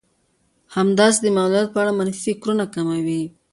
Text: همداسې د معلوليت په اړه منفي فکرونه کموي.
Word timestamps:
همداسې 0.75 1.19
د 1.23 1.27
معلوليت 1.35 1.67
په 1.71 1.79
اړه 1.81 1.97
منفي 1.99 2.21
فکرونه 2.25 2.65
کموي. 2.73 3.23